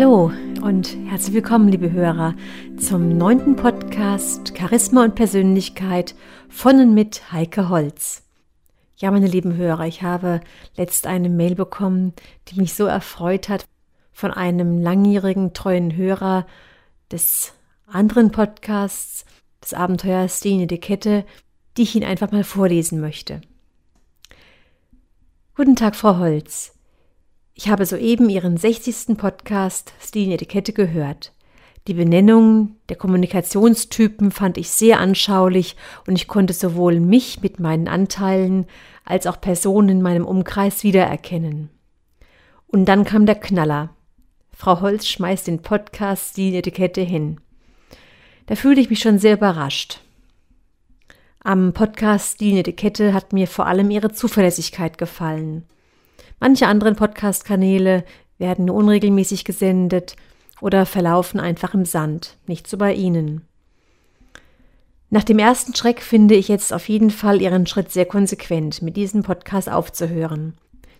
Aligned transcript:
Hallo 0.00 0.30
und 0.62 0.96
herzlich 1.08 1.34
willkommen, 1.34 1.66
liebe 1.66 1.90
Hörer, 1.90 2.36
zum 2.78 3.18
neunten 3.18 3.56
Podcast 3.56 4.56
Charisma 4.56 5.02
und 5.02 5.16
Persönlichkeit 5.16 6.14
von 6.48 6.78
und 6.78 6.94
mit 6.94 7.32
Heike 7.32 7.68
Holz. 7.68 8.22
Ja, 8.98 9.10
meine 9.10 9.26
lieben 9.26 9.56
Hörer, 9.56 9.88
ich 9.88 10.02
habe 10.02 10.40
letzt 10.76 11.08
eine 11.08 11.28
Mail 11.28 11.56
bekommen, 11.56 12.12
die 12.46 12.60
mich 12.60 12.74
so 12.74 12.86
erfreut 12.86 13.48
hat 13.48 13.64
von 14.12 14.30
einem 14.30 14.80
langjährigen 14.80 15.52
treuen 15.52 15.96
Hörer 15.96 16.46
des 17.10 17.52
anderen 17.88 18.30
Podcasts, 18.30 19.24
des 19.60 19.74
Abenteuers 19.74 20.38
Die 20.38 20.62
Etikette, 20.62 21.24
die 21.76 21.82
ich 21.82 21.96
Ihnen 21.96 22.06
einfach 22.06 22.30
mal 22.30 22.44
vorlesen 22.44 23.00
möchte. 23.00 23.40
Guten 25.56 25.74
Tag, 25.74 25.96
Frau 25.96 26.18
Holz. 26.18 26.77
Ich 27.60 27.68
habe 27.68 27.84
soeben 27.86 28.30
Ihren 28.30 28.56
60. 28.56 29.18
Podcast 29.18 29.92
Stil 30.00 30.30
Etikette 30.30 30.72
gehört. 30.72 31.32
Die 31.88 31.94
Benennung 31.94 32.76
der 32.88 32.94
Kommunikationstypen 32.94 34.30
fand 34.30 34.58
ich 34.58 34.70
sehr 34.70 35.00
anschaulich 35.00 35.74
und 36.06 36.14
ich 36.14 36.28
konnte 36.28 36.52
sowohl 36.52 37.00
mich 37.00 37.42
mit 37.42 37.58
meinen 37.58 37.88
Anteilen 37.88 38.66
als 39.04 39.26
auch 39.26 39.40
Personen 39.40 39.88
in 39.88 40.02
meinem 40.02 40.24
Umkreis 40.24 40.84
wiedererkennen. 40.84 41.68
Und 42.68 42.84
dann 42.84 43.04
kam 43.04 43.26
der 43.26 43.34
Knaller. 43.34 43.90
Frau 44.56 44.80
Holz 44.80 45.08
schmeißt 45.08 45.48
den 45.48 45.60
Podcast 45.60 46.28
Stil 46.28 46.54
Etikette 46.54 47.00
hin. 47.00 47.40
Da 48.46 48.54
fühlte 48.54 48.80
ich 48.80 48.88
mich 48.88 49.00
schon 49.00 49.18
sehr 49.18 49.34
überrascht. 49.34 50.00
Am 51.40 51.72
Podcast 51.72 52.34
Stil 52.34 52.58
Etikette 52.58 53.12
hat 53.12 53.32
mir 53.32 53.48
vor 53.48 53.66
allem 53.66 53.90
ihre 53.90 54.12
Zuverlässigkeit 54.12 54.96
gefallen. 54.96 55.64
Manche 56.40 56.66
anderen 56.66 56.96
Podcast-Kanäle 56.96 58.04
werden 58.38 58.66
nur 58.66 58.76
unregelmäßig 58.76 59.44
gesendet 59.44 60.16
oder 60.60 60.86
verlaufen 60.86 61.40
einfach 61.40 61.74
im 61.74 61.84
Sand. 61.84 62.36
Nicht 62.46 62.66
so 62.66 62.76
bei 62.76 62.94
Ihnen. 62.94 63.42
Nach 65.10 65.24
dem 65.24 65.38
ersten 65.38 65.74
Schreck 65.74 66.02
finde 66.02 66.34
ich 66.34 66.48
jetzt 66.48 66.72
auf 66.72 66.88
jeden 66.88 67.10
Fall 67.10 67.40
Ihren 67.40 67.66
Schritt 67.66 67.90
sehr 67.90 68.04
konsequent, 68.04 68.82
mit 68.82 68.96
diesem 68.96 69.22
Podcast 69.22 69.70
aufzuhören. 69.70 70.54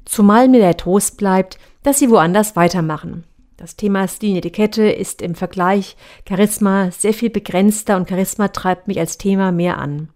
Zumal 0.05 0.49
mir 0.49 0.61
der 0.61 0.77
Trost 0.77 1.19
bleibt, 1.19 1.59
dass 1.83 1.99
Sie 1.99 2.11
woanders 2.11 2.57
weitermachen. 2.57 3.25
Das 3.59 3.77
Thema 3.77 4.09
Stiletikette 4.09 4.89
ist 4.89 5.21
im 5.21 5.35
Vergleich 5.35 5.97
Charisma 6.27 6.91
sehr 6.91 7.13
viel 7.13 7.29
begrenzter 7.29 7.97
und 7.97 8.09
Charisma 8.09 8.49
treibt 8.49 8.89
mich 8.89 8.99
als 8.99 9.19
Thema 9.19 9.53
mehr 9.53 9.79
an. 9.79 10.09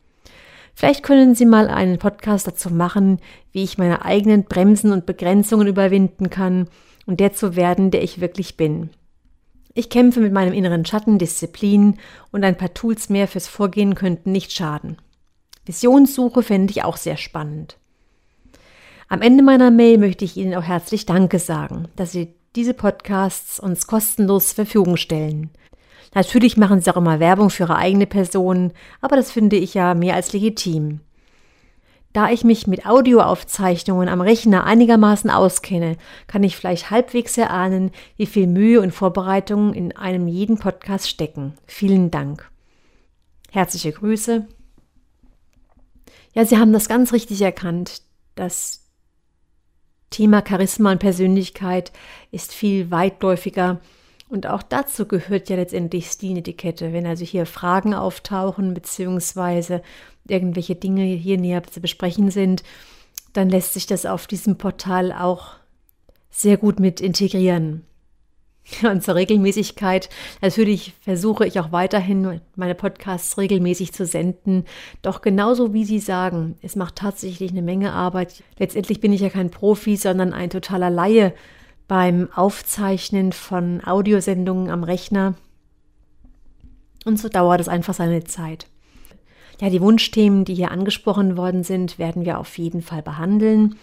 Vielleicht 0.74 1.02
können 1.02 1.34
Sie 1.34 1.46
mal 1.46 1.68
einen 1.68 1.98
Podcast 1.98 2.46
dazu 2.46 2.70
machen, 2.70 3.20
wie 3.52 3.62
ich 3.62 3.78
meine 3.78 4.04
eigenen 4.04 4.44
Bremsen 4.44 4.92
und 4.92 5.06
Begrenzungen 5.06 5.66
überwinden 5.66 6.30
kann 6.30 6.68
und 7.06 7.20
der 7.20 7.32
zu 7.32 7.56
werden, 7.56 7.90
der 7.90 8.02
ich 8.02 8.20
wirklich 8.20 8.56
bin. 8.56 8.90
Ich 9.74 9.90
kämpfe 9.90 10.20
mit 10.20 10.32
meinem 10.32 10.52
inneren 10.52 10.84
Schatten, 10.84 11.18
Disziplin 11.18 11.98
und 12.30 12.44
ein 12.44 12.56
paar 12.56 12.74
Tools 12.74 13.08
mehr 13.08 13.28
fürs 13.28 13.48
Vorgehen 13.48 13.94
könnten 13.94 14.32
nicht 14.32 14.52
schaden. 14.52 14.98
Visionssuche 15.64 16.42
fände 16.42 16.72
ich 16.72 16.84
auch 16.84 16.96
sehr 16.96 17.16
spannend. 17.16 17.78
Am 19.08 19.22
Ende 19.22 19.42
meiner 19.42 19.70
Mail 19.70 19.98
möchte 19.98 20.24
ich 20.24 20.36
Ihnen 20.36 20.54
auch 20.54 20.62
herzlich 20.62 21.06
Danke 21.06 21.38
sagen, 21.38 21.88
dass 21.96 22.12
Sie 22.12 22.34
diese 22.56 22.74
Podcasts 22.74 23.60
uns 23.60 23.86
kostenlos 23.86 24.48
zur 24.48 24.66
Verfügung 24.66 24.96
stellen. 24.96 25.50
Natürlich 26.14 26.56
machen 26.56 26.80
sie 26.80 26.90
auch 26.90 26.98
immer 26.98 27.20
Werbung 27.20 27.50
für 27.50 27.64
ihre 27.64 27.76
eigene 27.76 28.06
Person, 28.06 28.72
aber 29.00 29.16
das 29.16 29.30
finde 29.30 29.56
ich 29.56 29.74
ja 29.74 29.94
mehr 29.94 30.14
als 30.14 30.32
legitim. 30.32 31.00
Da 32.12 32.30
ich 32.30 32.44
mich 32.44 32.66
mit 32.66 32.84
Audioaufzeichnungen 32.84 34.10
am 34.10 34.20
Rechner 34.20 34.64
einigermaßen 34.64 35.30
auskenne, 35.30 35.96
kann 36.26 36.42
ich 36.42 36.56
vielleicht 36.56 36.90
halbwegs 36.90 37.38
erahnen, 37.38 37.90
wie 38.18 38.26
viel 38.26 38.46
Mühe 38.46 38.82
und 38.82 38.92
Vorbereitung 38.92 39.72
in 39.72 39.96
einem 39.96 40.28
jeden 40.28 40.58
Podcast 40.58 41.08
stecken. 41.08 41.54
Vielen 41.66 42.10
Dank. 42.10 42.50
Herzliche 43.50 43.92
Grüße. 43.92 44.46
Ja, 46.34 46.44
Sie 46.44 46.58
haben 46.58 46.74
das 46.74 46.88
ganz 46.88 47.14
richtig 47.14 47.40
erkannt. 47.40 48.02
Das 48.34 48.90
Thema 50.10 50.44
Charisma 50.46 50.92
und 50.92 50.98
Persönlichkeit 50.98 51.92
ist 52.30 52.52
viel 52.52 52.90
weitläufiger 52.90 53.80
und 54.32 54.46
auch 54.46 54.62
dazu 54.62 55.06
gehört 55.06 55.50
ja 55.50 55.56
letztendlich 55.56 56.06
Stiletikette. 56.06 56.94
Wenn 56.94 57.06
also 57.06 57.22
hier 57.22 57.44
Fragen 57.44 57.92
auftauchen, 57.92 58.72
beziehungsweise 58.72 59.82
irgendwelche 60.26 60.74
Dinge 60.74 61.04
hier 61.04 61.36
näher 61.36 61.62
zu 61.64 61.80
besprechen 61.80 62.30
sind, 62.30 62.62
dann 63.34 63.50
lässt 63.50 63.74
sich 63.74 63.86
das 63.86 64.06
auf 64.06 64.26
diesem 64.26 64.56
Portal 64.56 65.12
auch 65.12 65.56
sehr 66.30 66.56
gut 66.56 66.80
mit 66.80 67.02
integrieren. 67.02 67.84
Und 68.82 69.02
zur 69.02 69.16
Regelmäßigkeit, 69.16 70.08
natürlich 70.40 70.94
versuche 71.02 71.46
ich 71.46 71.60
auch 71.60 71.70
weiterhin 71.70 72.40
meine 72.56 72.74
Podcasts 72.74 73.36
regelmäßig 73.36 73.92
zu 73.92 74.06
senden. 74.06 74.64
Doch 75.02 75.20
genauso 75.20 75.74
wie 75.74 75.84
Sie 75.84 75.98
sagen, 75.98 76.56
es 76.62 76.74
macht 76.74 76.96
tatsächlich 76.96 77.50
eine 77.50 77.60
Menge 77.60 77.92
Arbeit. 77.92 78.42
Letztendlich 78.58 79.00
bin 79.00 79.12
ich 79.12 79.20
ja 79.20 79.28
kein 79.28 79.50
Profi, 79.50 79.96
sondern 79.96 80.32
ein 80.32 80.48
totaler 80.48 80.88
Laie 80.88 81.34
beim 81.92 82.30
Aufzeichnen 82.34 83.32
von 83.32 83.84
Audiosendungen 83.84 84.70
am 84.70 84.82
Rechner. 84.82 85.34
Und 87.04 87.18
so 87.18 87.28
dauert 87.28 87.60
es 87.60 87.68
einfach 87.68 87.92
seine 87.92 88.24
Zeit. 88.24 88.66
Ja, 89.60 89.68
die 89.68 89.82
Wunschthemen, 89.82 90.46
die 90.46 90.54
hier 90.54 90.70
angesprochen 90.70 91.36
worden 91.36 91.64
sind, 91.64 91.98
werden 91.98 92.24
wir 92.24 92.38
auf 92.38 92.56
jeden 92.56 92.80
Fall 92.80 93.02
behandeln. 93.02 93.76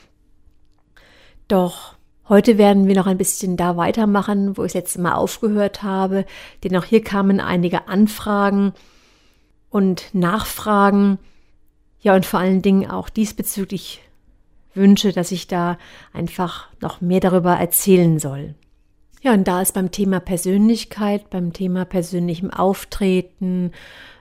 Doch 1.47 1.97
heute 2.28 2.58
werden 2.58 2.88
wir 2.88 2.96
noch 2.96 3.06
ein 3.06 3.20
bisschen 3.20 3.58
da 3.58 3.78
weitermachen, 3.78 4.58
wo 4.58 4.64
ich 4.64 4.72
das 4.72 4.81
letzte 4.81 5.02
Mal 5.02 5.14
aufgehört 5.14 5.84
habe, 5.84 6.26
denn 6.64 6.76
auch 6.78 6.86
hier 6.86 7.03
kamen 7.03 7.40
einige 7.40 7.90
Anfragen 7.90 8.74
und 9.70 10.09
Nachfragen. 10.14 11.20
Ja, 12.00 12.16
und 12.16 12.26
vor 12.26 12.40
allen 12.40 12.64
Dingen 12.64 12.90
auch 12.90 13.08
diesbezüglich 13.09 14.02
wünsche, 14.74 15.12
dass 15.12 15.31
ich 15.31 15.47
da 15.47 15.78
einfach 16.13 16.68
noch 16.81 17.02
mehr 17.02 17.19
darüber 17.19 17.56
erzählen 17.56 18.19
soll. 18.19 18.56
Ja, 19.22 19.34
und 19.34 19.47
da 19.47 19.62
es 19.62 19.72
beim 19.72 19.91
Thema 19.91 20.19
Persönlichkeit, 20.19 21.30
beim 21.30 21.52
Thema 21.52 21.85
persönlichem 21.85 22.52
Auftreten, 22.52 23.72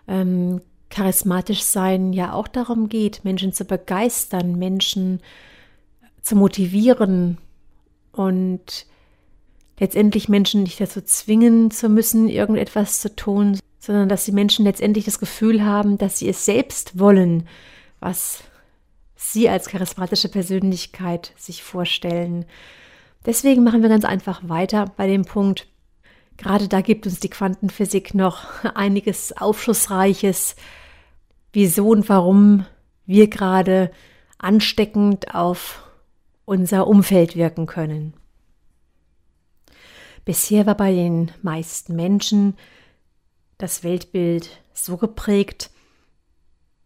ähm, 0.09 0.61
charismatisch 0.91 1.63
sein 1.63 2.13
ja 2.13 2.33
auch 2.33 2.49
darum 2.49 2.89
geht, 2.89 3.25
Menschen 3.25 3.53
zu 3.53 3.65
begeistern, 3.65 4.59
Menschen 4.59 5.21
zu 6.23 6.35
motivieren 6.35 7.39
und 8.13 8.87
letztendlich 9.79 10.29
Menschen 10.29 10.65
nicht 10.65 10.81
dazu 10.81 11.01
zwingen 11.01 11.71
zu 11.71 11.89
müssen, 11.89 12.29
irgendetwas 12.29 13.01
zu 13.01 13.15
tun, 13.15 13.59
sondern 13.79 14.09
dass 14.09 14.25
die 14.25 14.33
Menschen 14.33 14.65
letztendlich 14.65 15.05
das 15.05 15.21
Gefühl 15.21 15.65
haben, 15.65 15.99
dass 15.99 16.19
sie 16.19 16.29
es 16.29 16.45
selbst 16.45 16.99
wollen, 16.99 17.47
was 18.01 18.43
Sie 19.21 19.49
als 19.49 19.67
charismatische 19.67 20.29
Persönlichkeit 20.29 21.33
sich 21.37 21.65
vorstellen. 21.65 22.45
Deswegen 23.27 23.65
machen 23.65 23.83
wir 23.83 23.89
ganz 23.89 24.05
einfach 24.05 24.49
weiter 24.49 24.93
bei 24.97 25.09
dem 25.09 25.25
Punkt. 25.25 25.67
Gerade 26.37 26.69
da 26.69 26.83
gibt 26.83 27.05
uns 27.05 27.19
die 27.19 27.29
Quantenphysik 27.29 28.15
noch 28.15 28.65
einiges 28.77 29.37
Aufschlussreiches, 29.37 30.55
wieso 31.53 31.89
und 31.89 32.09
warum 32.09 32.65
wir 33.07 33.29
gerade 33.29 33.91
ansteckend 34.39 35.35
auf 35.35 35.83
unser 36.45 36.87
Umfeld 36.87 37.35
wirken 37.35 37.67
können. 37.67 38.15
Bisher 40.25 40.65
war 40.65 40.77
bei 40.77 40.93
den 40.93 41.33
meisten 41.43 41.97
Menschen 41.97 42.57
das 43.59 43.83
Weltbild 43.83 44.61
so 44.73 44.97
geprägt, 44.97 45.71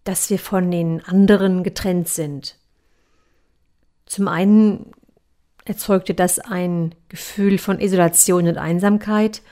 dass 0.04 0.30
wir 0.30 0.38
von 0.38 0.70
den 0.70 1.04
anderen 1.04 1.62
getrennt 1.62 2.08
sind. 2.08 2.56
Zum 4.06 4.28
einen 4.28 4.92
erzeugte 5.64 6.14
das 6.14 6.38
ein 6.38 6.94
Gefühl 7.08 7.58
von 7.58 7.80
Isolation 7.80 8.48
und 8.48 8.58
Einsamkeit, 8.58 9.42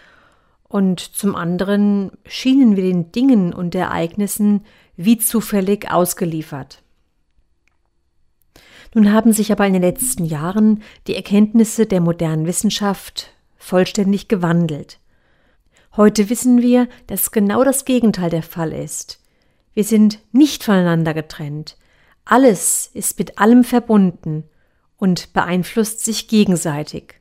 und 0.70 1.00
zum 1.00 1.34
anderen 1.34 2.12
schienen 2.26 2.76
wir 2.76 2.84
den 2.84 3.10
Dingen 3.10 3.52
und 3.52 3.74
Ereignissen 3.74 4.64
wie 4.96 5.18
zufällig 5.18 5.90
ausgeliefert. 5.90 6.82
Nun 8.94 9.12
haben 9.12 9.32
sich 9.32 9.50
aber 9.50 9.66
in 9.66 9.72
den 9.72 9.82
letzten 9.82 10.24
Jahren 10.24 10.82
die 11.08 11.16
Erkenntnisse 11.16 11.86
der 11.86 12.00
modernen 12.00 12.46
Wissenschaft 12.46 13.32
vollständig 13.56 14.28
gewandelt. 14.28 15.00
Heute 15.96 16.30
wissen 16.30 16.62
wir, 16.62 16.88
dass 17.08 17.32
genau 17.32 17.64
das 17.64 17.84
Gegenteil 17.84 18.30
der 18.30 18.44
Fall 18.44 18.72
ist. 18.72 19.19
Wir 19.74 19.84
sind 19.84 20.20
nicht 20.32 20.64
voneinander 20.64 21.14
getrennt. 21.14 21.76
Alles 22.24 22.90
ist 22.92 23.18
mit 23.18 23.38
allem 23.38 23.64
verbunden 23.64 24.44
und 24.96 25.32
beeinflusst 25.32 26.04
sich 26.04 26.28
gegenseitig. 26.28 27.14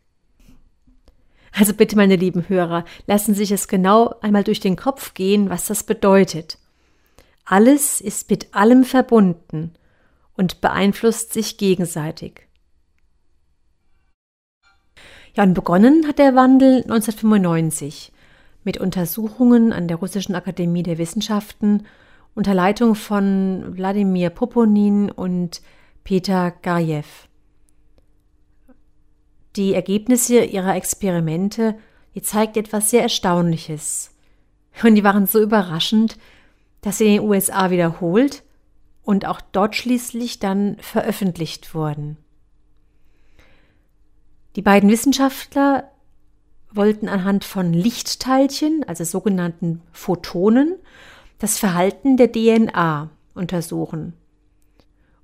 Also 1.52 1.74
bitte, 1.74 1.96
meine 1.96 2.16
lieben 2.16 2.48
Hörer, 2.48 2.86
lassen 3.08 3.34
Sie 3.34 3.40
sich 3.40 3.52
es 3.52 3.68
genau 3.68 4.16
einmal 4.22 4.44
durch 4.44 4.60
den 4.60 4.76
Kopf 4.76 5.14
gehen, 5.14 5.50
was 5.50 5.66
das 5.66 5.84
bedeutet. 5.84 6.58
Alles 7.46 8.02
ist 8.02 8.30
mit 8.30 8.54
allem 8.54 8.84
verbunden 8.84 9.74
und 10.36 10.62
beeinflusst 10.62 11.34
sich 11.34 11.58
gegenseitig. 11.58 12.48
Ja, 15.36 15.44
und 15.44 15.54
begonnen 15.54 16.08
hat 16.08 16.20
der 16.20 16.36
Wandel 16.36 16.84
1995 16.84 18.12
mit 18.64 18.78
Untersuchungen 18.78 19.74
an 19.74 19.88
der 19.88 19.98
Russischen 19.98 20.36
Akademie 20.36 20.84
der 20.84 20.98
Wissenschaften 20.98 21.86
unter 22.36 22.54
Leitung 22.54 22.96
von 22.96 23.78
Wladimir 23.78 24.30
Poponin 24.30 25.12
und 25.12 25.62
Peter 26.04 26.52
Garjew. 26.52 27.04
Die 29.56 29.74
Ergebnisse 29.74 30.44
ihrer 30.44 30.76
Experimente, 30.76 31.76
die 32.16 32.22
zeigt 32.22 32.56
etwas 32.58 32.90
sehr 32.90 33.04
Erstaunliches. 33.04 34.12
Und 34.84 34.96
die 34.96 35.04
waren 35.04 35.26
so 35.26 35.42
überraschend, 35.42 36.18
dass 36.82 36.98
sie 36.98 37.06
in 37.06 37.22
den 37.22 37.30
USA 37.30 37.72
wiederholt 37.72 38.44
und 39.04 39.26
auch 39.26 39.42
dort 39.42 39.76
schließlich 39.76 40.40
dann 40.40 40.78
veröffentlicht 40.80 41.74
wurden. 41.74 42.18
Die 44.56 44.62
beiden 44.62 44.90
Wissenschaftler 44.90 45.92
wollten 46.72 47.10
anhand 47.10 47.44
von 47.44 47.74
Lichtteilchen, 47.74 48.84
also 48.88 49.04
sogenannten 49.04 49.82
Photonen, 49.92 50.76
das 51.40 51.58
Verhalten 51.58 52.18
der 52.18 52.32
DNA 52.32 53.10
untersuchen. 53.34 54.14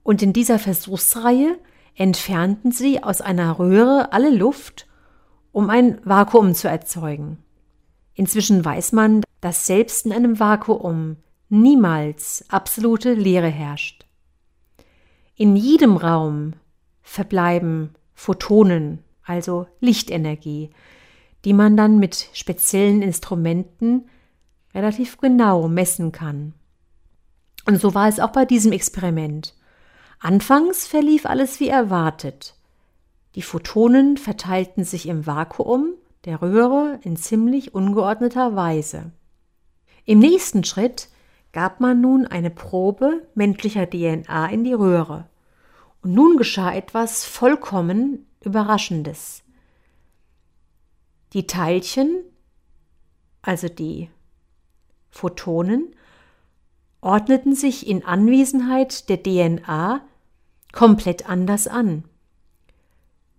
Und 0.04 0.22
in 0.22 0.34
dieser 0.34 0.60
Versuchsreihe 0.60 1.58
entfernten 1.96 2.72
sie 2.72 3.04
aus 3.04 3.22
einer 3.22 3.60
Röhre 3.60 4.12
alle 4.14 4.30
Luft, 4.30 4.88
um 5.52 5.70
ein 5.70 6.00
Vakuum 6.04 6.54
zu 6.54 6.68
erzeugen. 6.68 7.38
Inzwischen 8.14 8.64
weiß 8.64 8.94
man, 8.94 9.24
dass 9.42 9.68
selbst 9.68 10.06
in 10.06 10.14
einem 10.14 10.40
Vakuum 10.40 11.18
niemals 11.50 12.46
absolute 12.50 13.14
Leere 13.14 13.50
herrscht. 13.50 14.06
In 15.36 15.56
jedem 15.56 15.98
Raum 15.98 16.54
verbleiben 17.02 17.92
Photonen, 18.14 19.00
also 19.24 19.68
Lichtenergie, 19.82 20.70
die 21.44 21.54
man 21.54 21.76
dann 21.76 22.00
mit 22.00 22.30
speziellen 22.34 23.02
Instrumenten 23.02 24.06
relativ 24.76 25.18
genau 25.18 25.68
messen 25.68 26.12
kann. 26.12 26.54
Und 27.66 27.82
so 27.82 27.96
war 27.96 28.08
es 28.08 28.20
auch 28.20 28.32
bei 28.32 28.46
diesem 28.46 28.72
Experiment. 28.72 29.56
Anfangs 30.20 30.86
verlief 30.86 31.26
alles 31.26 31.60
wie 31.60 31.70
erwartet. 31.70 32.56
Die 33.36 33.42
Photonen 33.42 34.18
verteilten 34.18 34.84
sich 34.84 35.08
im 35.08 35.26
Vakuum 35.26 35.94
der 36.26 36.42
Röhre 36.42 37.00
in 37.04 37.16
ziemlich 37.16 37.74
ungeordneter 37.74 38.56
Weise. 38.56 39.12
Im 40.06 40.20
nächsten 40.20 40.64
Schritt 40.64 41.10
gab 41.52 41.80
man 41.80 42.02
nun 42.02 42.28
eine 42.28 42.50
Probe 42.50 43.28
menschlicher 43.34 43.90
DNA 43.90 44.48
in 44.48 44.64
die 44.64 44.74
Röhre. 44.74 45.28
Und 46.02 46.14
nun 46.14 46.38
geschah 46.38 46.74
etwas 46.74 47.26
vollkommen 47.26 48.28
Überraschendes. 48.42 49.44
Die 51.34 51.48
Teilchen, 51.48 52.24
also 53.42 53.68
die 53.68 54.10
Photonen, 55.16 55.96
ordneten 57.00 57.56
sich 57.56 57.88
in 57.88 58.04
Anwesenheit 58.04 59.08
der 59.08 59.24
DNA 59.24 60.02
komplett 60.74 61.30
anders 61.30 61.68
an. 61.68 62.04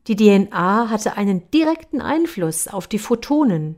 Die 0.06 0.17
DNA 0.17 0.88
hatte 0.88 1.19
einen 1.19 1.50
direkten 1.50 2.00
Einfluss 2.00 2.67
auf 2.67 2.88
die 2.88 2.99
Photonen. 2.99 3.76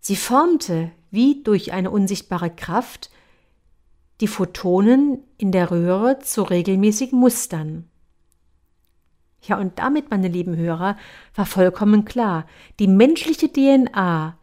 Sie 0.00 0.16
formte, 0.16 0.90
wie 1.10 1.42
durch 1.42 1.72
eine 1.72 1.90
unsichtbare 1.90 2.48
Kraft, 2.48 3.10
die 4.22 4.28
Photonen 4.28 5.18
in 5.36 5.52
der 5.52 5.70
Röhre 5.70 6.20
zu 6.20 6.44
regelmäßigen 6.44 7.18
Mustern. 7.18 7.90
Ja, 9.42 9.58
und 9.58 9.78
damit, 9.78 10.10
meine 10.10 10.28
lieben 10.28 10.56
Hörer, 10.56 10.96
war 11.34 11.44
vollkommen 11.44 12.06
klar, 12.06 12.46
die 12.78 12.88
menschliche 12.88 13.52
DNA 13.52 14.38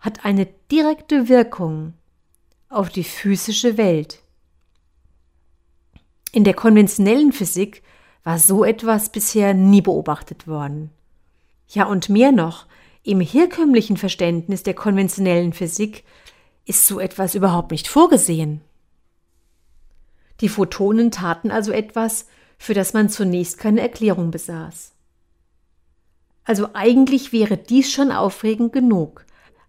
hat 0.00 0.24
eine 0.24 0.48
direkte 0.70 1.28
Wirkung 1.28 1.94
auf 2.68 2.88
die 2.88 3.04
physische 3.04 3.76
Welt. 3.76 4.22
In 6.32 6.42
der 6.42 6.54
konventionellen 6.54 7.32
Physik 7.32 7.82
war 8.24 8.38
so 8.38 8.64
etwas 8.64 9.10
bisher 9.10 9.54
nie 9.54 9.80
beobachtet 9.80 10.48
worden. 10.48 10.90
Ja, 11.68 11.86
und 11.86 12.08
mehr 12.08 12.32
noch, 12.32 12.66
im 13.04 13.20
herkömmlichen 13.20 13.96
Verständnis 13.96 14.64
der 14.64 14.74
konventionellen 14.74 15.52
Physik 15.52 16.02
ist 16.64 16.86
so 16.86 16.98
etwas 16.98 17.36
überhaupt 17.36 17.70
nicht 17.70 17.86
vorgesehen. 17.86 18.60
Die 20.40 20.48
Photonen 20.48 21.12
taten 21.12 21.52
also 21.52 21.70
etwas, 21.70 22.26
für 22.58 22.74
das 22.74 22.92
man 22.92 23.08
zunächst 23.08 23.58
keine 23.58 23.80
Erklärung 23.80 24.32
besaß. 24.32 24.92
Also 26.44 26.70
eigentlich 26.74 27.32
wäre 27.32 27.56
dies 27.56 27.92
schon 27.92 28.10
aufregend 28.10 28.72
genug, 28.72 29.24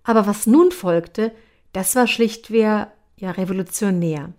aber 0.08 0.26
was 0.26 0.48
nun 0.48 0.72
folgte, 0.72 1.32
das 1.74 1.96
war 1.96 2.08
schlichtweg 2.08 2.88
ja 3.18 3.32
revolutionär. 3.32 4.34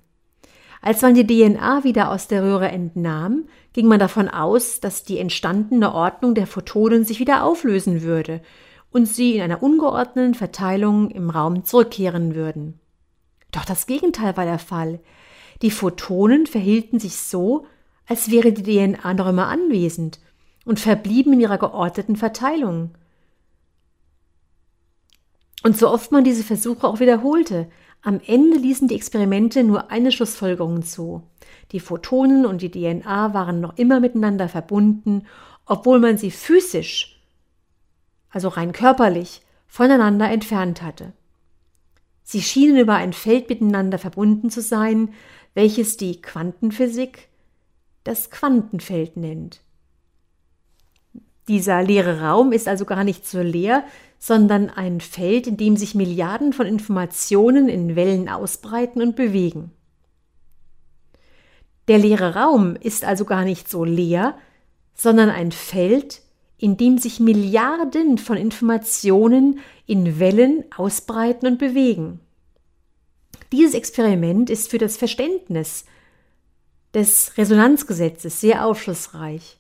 Als 0.81 1.03
man 1.03 1.15
die 1.15 1.27
DNA 1.27 1.85
wieder 1.85 2.11
aus 2.11 2.27
der 2.27 2.43
Röhre 2.43 2.69
entnahm, 2.69 3.45
ging 3.75 3.87
man 3.87 3.99
davon 3.99 4.29
aus, 4.29 4.81
dass 4.81 5.05
die 5.05 5.19
entstandene 5.19 5.93
Ordnung 5.93 6.35
der 6.35 6.47
Photonen 6.47 7.05
sich 7.05 7.21
wieder 7.21 7.45
auflösen 7.45 8.03
würde 8.03 8.41
und 8.91 9.07
sie 9.07 9.37
in 9.37 9.43
einer 9.43 9.63
ungeordneten 9.63 10.35
Verteilung 10.35 11.11
im 11.11 11.29
Raum 11.29 11.65
zurückkehren 11.65 12.35
würden. 12.35 12.81
Doch 13.51 13.67
das 13.67 13.87
Gegenteil 13.87 14.37
war 14.37 14.47
der 14.47 14.59
Fall. 14.59 15.01
Die 15.61 15.71
Photonen 15.71 16.47
verhielten 16.47 16.99
sich 16.99 17.17
so, 17.17 17.67
als 18.07 18.31
wäre 18.31 18.53
die 18.53 18.63
DNA 18.63 19.15
noch 19.15 19.29
immer 19.29 19.49
anwesend 19.49 20.21
und 20.65 20.81
verblieben 20.81 21.35
in 21.35 21.41
ihrer 21.41 21.59
geordneten 21.59 22.17
Verteilung. 22.17 22.93
Und 25.63 25.77
so 25.77 25.89
oft 25.91 26.13
man 26.13 26.25
diese 26.25 26.45
Versuche 26.45 26.87
auch 26.87 27.01
wiederholte, 27.01 27.69
am 28.03 28.21
Ende 28.27 28.59
ließen 28.59 28.89
die 28.89 28.95
Experimente 28.95 29.65
nur 29.65 29.91
eine 29.91 30.13
Schlussfolgerung 30.13 30.83
zu. 30.83 31.23
Die 31.73 31.81
Photonen 31.81 32.47
und 32.47 32.63
die 32.63 32.71
DNA 32.71 33.35
waren 33.35 33.61
noch 33.61 33.77
immer 33.77 34.01
miteinander 34.01 34.49
verbunden, 34.49 35.27
obwohl 35.67 35.99
man 35.99 36.17
sie 36.17 36.31
physisch, 36.31 37.21
also 38.31 38.49
rein 38.49 38.73
körperlich, 38.73 39.43
voneinander 39.67 40.31
entfernt 40.31 40.81
hatte. 40.83 41.13
Sie 42.23 42.43
schienen 42.43 42.79
über 42.79 42.95
ein 42.95 43.13
Feld 43.13 43.49
miteinander 43.49 43.99
verbunden 43.99 44.51
zu 44.51 44.63
sein, 44.63 45.15
welches 45.55 45.97
die 45.97 46.23
Quantenphysik 46.23 47.29
das 48.05 48.31
Quantenfeld 48.31 49.17
nennt. 49.17 49.61
Dieser 51.49 51.83
leere 51.83 52.21
Raum 52.21 52.53
ist 52.53 52.69
also 52.69 52.85
gar 52.85 53.05
nicht 53.05 53.27
so 53.27 53.41
leer, 53.41 53.85
sondern 54.19 54.69
ein 54.69 55.01
Feld, 55.01 55.47
in 55.47 55.57
dem 55.57 55.77
sich 55.77 55.95
Milliarden 55.95 56.53
von 56.53 56.67
Informationen 56.67 57.69
in 57.69 57.97
Wellen 57.97 58.29
ausbreiten 58.29 59.01
und 59.01 59.17
bewegen. 59.17 59.71
Der 61.87 61.99
leere 61.99 62.35
Raum 62.35 62.77
ist 62.77 63.05
also 63.05 63.25
gar 63.25 63.45
nicht 63.45 63.69
so 63.69 63.85
leer, 63.85 64.37
sondern 64.95 65.31
ein 65.31 65.53
Feld, 65.53 66.21
in 66.59 66.77
dem 66.77 66.99
sich 66.99 67.21
Milliarden 67.21 68.19
von 68.19 68.37
Informationen 68.37 69.61
in 69.87 70.19
Wellen 70.19 70.65
ausbreiten 70.77 71.47
und 71.47 71.59
bewegen. 71.59 72.21
Dieses 73.53 73.75
Experiment 73.75 74.51
ist 74.51 74.69
für 74.71 74.79
das 74.79 74.97
Verständnis 74.97 75.85
des 76.93 77.39
Resonanzgesetzes 77.39 78.41
sehr 78.41 78.67
aufschlussreich. 78.67 79.59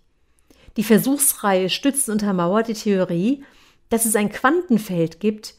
Die 0.77 0.85
Versuchsreihe 0.85 1.71
stützt 1.71 2.09
und 2.09 2.15
untermauert 2.15 2.69
die 2.69 2.75
Theorie, 2.75 3.45
dass 3.89 4.05
es 4.05 4.17
ein 4.17 4.31
Quantenfeld 4.31 5.21
gibt, 5.21 5.55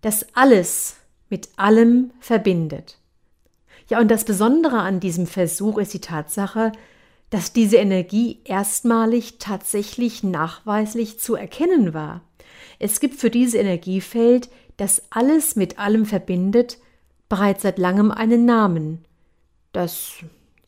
das 0.00 0.26
alles 0.34 0.96
mit 1.28 1.48
allem 1.56 2.10
verbindet. 2.20 2.98
Ja, 3.88 4.00
und 4.00 4.10
das 4.10 4.24
Besondere 4.24 4.78
an 4.78 5.00
diesem 5.00 5.26
Versuch 5.26 5.78
ist 5.78 5.92
die 5.92 6.00
Tatsache, 6.00 6.72
dass 7.30 7.52
diese 7.52 7.76
Energie 7.76 8.40
erstmalig 8.44 9.38
tatsächlich 9.38 10.22
nachweislich 10.22 11.18
zu 11.18 11.34
erkennen 11.34 11.92
war. 11.92 12.22
Es 12.78 13.00
gibt 13.00 13.16
für 13.16 13.30
dieses 13.30 13.54
Energiefeld, 13.54 14.48
das 14.76 15.02
alles 15.10 15.56
mit 15.56 15.78
allem 15.78 16.06
verbindet, 16.06 16.78
bereits 17.28 17.62
seit 17.62 17.78
langem 17.78 18.10
einen 18.10 18.44
Namen, 18.44 19.04
das 19.72 20.12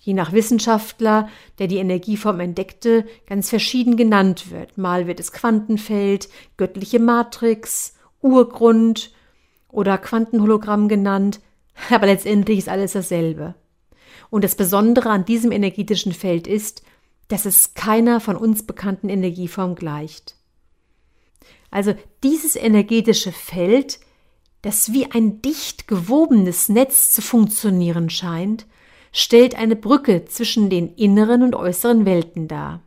je 0.06 0.14
nach 0.14 0.32
Wissenschaftler, 0.32 1.28
der 1.58 1.66
die 1.66 1.78
Energieform 1.78 2.38
entdeckte, 2.38 3.04
ganz 3.26 3.50
verschieden 3.50 3.96
genannt 3.96 4.52
wird. 4.52 4.78
Mal 4.78 5.08
wird 5.08 5.18
es 5.18 5.32
Quantenfeld, 5.32 6.28
göttliche 6.56 7.00
Matrix, 7.00 7.94
Urgrund 8.22 9.12
oder 9.68 9.98
Quantenhologramm 9.98 10.86
genannt, 10.86 11.40
aber 11.90 12.06
letztendlich 12.06 12.58
ist 12.58 12.68
alles 12.68 12.92
dasselbe. 12.92 13.56
Und 14.30 14.44
das 14.44 14.54
Besondere 14.54 15.10
an 15.10 15.24
diesem 15.24 15.50
energetischen 15.50 16.12
Feld 16.12 16.46
ist, 16.46 16.82
dass 17.26 17.44
es 17.44 17.74
keiner 17.74 18.20
von 18.20 18.36
uns 18.36 18.64
bekannten 18.64 19.08
Energieform 19.08 19.74
gleicht. 19.74 20.36
Also 21.72 21.96
dieses 22.22 22.54
energetische 22.54 23.32
Feld, 23.32 23.98
das 24.62 24.92
wie 24.92 25.10
ein 25.10 25.42
dicht 25.42 25.88
gewobenes 25.88 26.68
Netz 26.68 27.10
zu 27.10 27.22
funktionieren 27.22 28.08
scheint, 28.08 28.66
stellt 29.18 29.54
eine 29.54 29.76
Brücke 29.76 30.26
zwischen 30.26 30.68
den 30.68 30.94
inneren 30.94 31.42
und 31.42 31.54
äußeren 31.54 32.04
Welten 32.04 32.48
dar. 32.48 32.82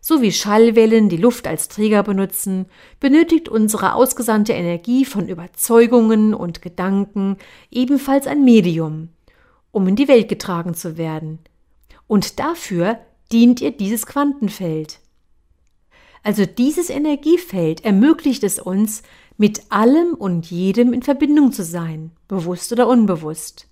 so 0.00 0.20
wie 0.20 0.32
Schallwellen 0.32 1.08
die 1.08 1.16
Luft 1.16 1.46
als 1.46 1.68
Träger 1.68 2.02
benutzen, 2.02 2.66
benötigt 3.00 3.48
unsere 3.48 3.94
ausgesandte 3.94 4.52
Energie 4.52 5.06
von 5.06 5.28
Überzeugungen 5.28 6.34
und 6.34 6.60
Gedanken 6.60 7.38
ebenfalls 7.70 8.26
ein 8.26 8.44
Medium, 8.44 9.08
um 9.72 9.88
in 9.88 9.96
die 9.96 10.06
Welt 10.06 10.28
getragen 10.28 10.74
zu 10.74 10.98
werden. 10.98 11.38
Und 12.06 12.38
dafür 12.38 12.98
dient 13.32 13.62
ihr 13.62 13.70
dieses 13.70 14.06
Quantenfeld. 14.06 15.00
Also 16.22 16.44
dieses 16.44 16.90
Energiefeld 16.90 17.82
ermöglicht 17.82 18.44
es 18.44 18.60
uns, 18.60 19.02
mit 19.36 19.62
allem 19.70 20.14
und 20.14 20.48
jedem 20.50 20.92
in 20.92 21.02
Verbindung 21.02 21.50
zu 21.50 21.64
sein, 21.64 22.12
bewusst 22.28 22.70
oder 22.72 22.86
unbewusst. 22.86 23.66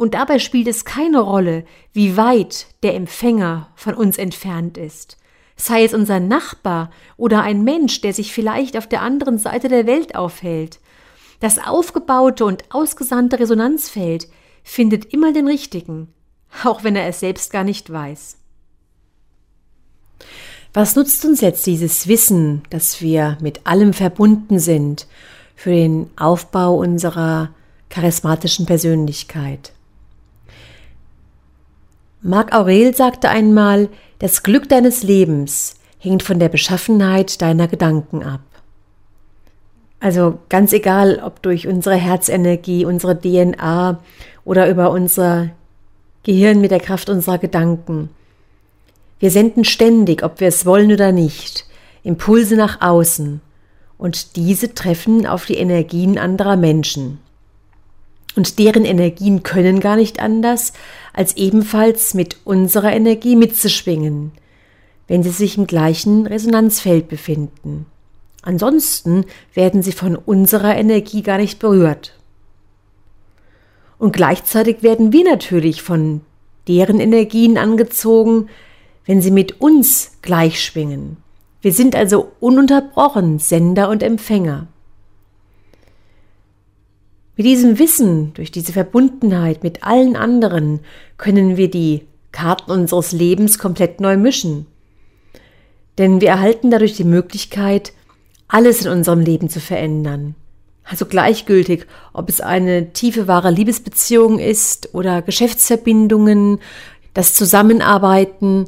Und 0.00 0.14
dabei 0.14 0.38
spielt 0.38 0.66
es 0.66 0.86
keine 0.86 1.20
Rolle, 1.20 1.64
wie 1.92 2.16
weit 2.16 2.68
der 2.82 2.94
Empfänger 2.94 3.68
von 3.74 3.94
uns 3.94 4.16
entfernt 4.16 4.78
ist 4.78 5.20
sei 5.60 5.84
es 5.84 5.94
unser 5.94 6.20
Nachbar 6.20 6.90
oder 7.16 7.42
ein 7.42 7.64
Mensch, 7.64 8.00
der 8.00 8.12
sich 8.12 8.32
vielleicht 8.32 8.76
auf 8.76 8.86
der 8.86 9.02
anderen 9.02 9.38
Seite 9.38 9.68
der 9.68 9.86
Welt 9.86 10.14
aufhält. 10.14 10.80
Das 11.40 11.58
aufgebaute 11.58 12.44
und 12.44 12.64
ausgesandte 12.70 13.38
Resonanzfeld 13.38 14.28
findet 14.62 15.12
immer 15.12 15.32
den 15.32 15.46
richtigen, 15.46 16.08
auch 16.64 16.84
wenn 16.84 16.96
er 16.96 17.06
es 17.06 17.20
selbst 17.20 17.52
gar 17.52 17.64
nicht 17.64 17.90
weiß. 17.90 18.36
Was 20.72 20.96
nutzt 20.96 21.24
uns 21.24 21.40
jetzt 21.40 21.66
dieses 21.66 22.06
Wissen, 22.06 22.62
dass 22.70 23.00
wir 23.00 23.38
mit 23.40 23.66
allem 23.66 23.92
verbunden 23.92 24.58
sind, 24.58 25.06
für 25.56 25.70
den 25.70 26.10
Aufbau 26.16 26.76
unserer 26.76 27.50
charismatischen 27.88 28.66
Persönlichkeit? 28.66 29.72
Marc 32.22 32.54
Aurel 32.54 32.94
sagte 32.94 33.30
einmal, 33.30 33.88
das 34.18 34.42
Glück 34.42 34.68
deines 34.68 35.02
Lebens 35.02 35.76
hängt 35.98 36.22
von 36.22 36.38
der 36.38 36.50
Beschaffenheit 36.50 37.40
deiner 37.40 37.66
Gedanken 37.66 38.22
ab. 38.22 38.40
Also 40.00 40.38
ganz 40.48 40.72
egal, 40.72 41.22
ob 41.24 41.42
durch 41.42 41.66
unsere 41.66 41.96
Herzenergie, 41.96 42.84
unsere 42.84 43.18
DNA 43.18 44.00
oder 44.44 44.68
über 44.68 44.90
unser 44.90 45.50
Gehirn 46.22 46.60
mit 46.60 46.70
der 46.70 46.80
Kraft 46.80 47.08
unserer 47.08 47.38
Gedanken. 47.38 48.10
Wir 49.18 49.30
senden 49.30 49.64
ständig, 49.64 50.22
ob 50.22 50.40
wir 50.40 50.48
es 50.48 50.66
wollen 50.66 50.92
oder 50.92 51.12
nicht, 51.12 51.66
Impulse 52.02 52.56
nach 52.56 52.82
außen 52.82 53.40
und 53.96 54.36
diese 54.36 54.74
treffen 54.74 55.26
auf 55.26 55.46
die 55.46 55.56
Energien 55.56 56.18
anderer 56.18 56.56
Menschen. 56.56 57.18
Und 58.36 58.58
deren 58.58 58.84
Energien 58.84 59.42
können 59.42 59.80
gar 59.80 59.96
nicht 59.96 60.20
anders, 60.20 60.72
als 61.12 61.36
ebenfalls 61.36 62.14
mit 62.14 62.38
unserer 62.44 62.92
Energie 62.92 63.36
mitzuschwingen, 63.36 64.32
wenn 65.08 65.22
sie 65.22 65.30
sich 65.30 65.58
im 65.58 65.66
gleichen 65.66 66.26
Resonanzfeld 66.26 67.08
befinden. 67.08 67.86
Ansonsten 68.42 69.24
werden 69.54 69.82
sie 69.82 69.92
von 69.92 70.16
unserer 70.16 70.76
Energie 70.76 71.22
gar 71.22 71.38
nicht 71.38 71.58
berührt. 71.58 72.14
Und 73.98 74.12
gleichzeitig 74.12 74.82
werden 74.82 75.12
wir 75.12 75.24
natürlich 75.24 75.82
von 75.82 76.22
deren 76.68 77.00
Energien 77.00 77.58
angezogen, 77.58 78.48
wenn 79.04 79.20
sie 79.20 79.30
mit 79.30 79.60
uns 79.60 80.12
gleich 80.22 80.62
schwingen. 80.62 81.18
Wir 81.60 81.72
sind 81.72 81.94
also 81.94 82.32
ununterbrochen 82.40 83.38
Sender 83.38 83.90
und 83.90 84.02
Empfänger. 84.02 84.68
Mit 87.40 87.46
diesem 87.46 87.78
Wissen, 87.78 88.34
durch 88.34 88.50
diese 88.50 88.74
Verbundenheit 88.74 89.62
mit 89.62 89.82
allen 89.82 90.14
anderen, 90.14 90.80
können 91.16 91.56
wir 91.56 91.70
die 91.70 92.06
Karten 92.32 92.70
unseres 92.70 93.12
Lebens 93.12 93.58
komplett 93.58 93.98
neu 93.98 94.18
mischen. 94.18 94.66
Denn 95.96 96.20
wir 96.20 96.28
erhalten 96.28 96.70
dadurch 96.70 96.96
die 96.98 97.04
Möglichkeit, 97.04 97.94
alles 98.46 98.84
in 98.84 98.92
unserem 98.92 99.20
Leben 99.20 99.48
zu 99.48 99.58
verändern. 99.58 100.34
Also 100.84 101.06
gleichgültig, 101.06 101.86
ob 102.12 102.28
es 102.28 102.42
eine 102.42 102.92
tiefe, 102.92 103.26
wahre 103.26 103.50
Liebesbeziehung 103.50 104.38
ist 104.38 104.94
oder 104.94 105.22
Geschäftsverbindungen, 105.22 106.58
das 107.14 107.32
Zusammenarbeiten 107.32 108.66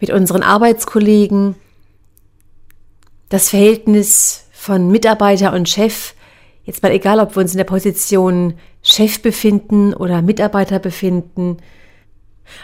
mit 0.00 0.10
unseren 0.10 0.42
Arbeitskollegen, 0.42 1.54
das 3.28 3.50
Verhältnis 3.50 4.46
von 4.50 4.90
Mitarbeiter 4.90 5.52
und 5.52 5.68
Chef, 5.68 6.16
Jetzt 6.64 6.82
mal 6.82 6.92
egal, 6.92 7.18
ob 7.18 7.34
wir 7.34 7.42
uns 7.42 7.52
in 7.52 7.58
der 7.58 7.64
Position 7.64 8.54
Chef 8.82 9.20
befinden 9.20 9.94
oder 9.94 10.22
Mitarbeiter 10.22 10.78
befinden. 10.78 11.56